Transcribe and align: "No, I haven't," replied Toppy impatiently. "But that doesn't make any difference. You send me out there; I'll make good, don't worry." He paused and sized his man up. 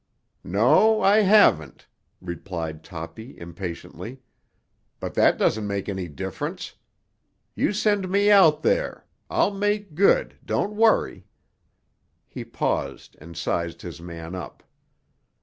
"No, 0.43 0.99
I 1.01 1.17
haven't," 1.17 1.87
replied 2.21 2.83
Toppy 2.83 3.37
impatiently. 3.37 4.19
"But 4.99 5.13
that 5.13 5.37
doesn't 5.37 5.67
make 5.67 5.87
any 5.87 6.07
difference. 6.07 6.73
You 7.53 7.71
send 7.71 8.09
me 8.09 8.31
out 8.31 8.63
there; 8.63 9.05
I'll 9.29 9.53
make 9.53 9.93
good, 9.93 10.39
don't 10.43 10.73
worry." 10.75 11.27
He 12.27 12.43
paused 12.43 13.15
and 13.21 13.37
sized 13.37 13.83
his 13.83 14.01
man 14.01 14.33
up. 14.33 14.63